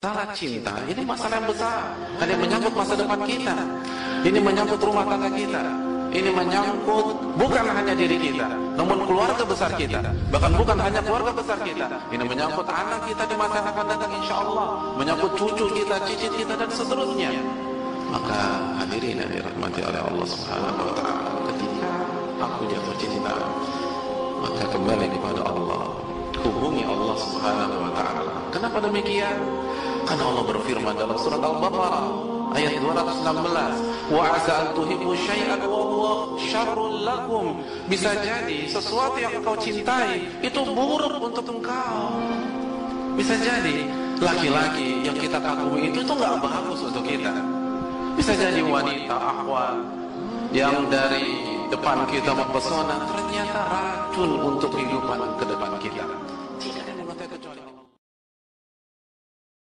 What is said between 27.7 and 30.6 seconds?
wa taala. Kenapa demikian? Karena Allah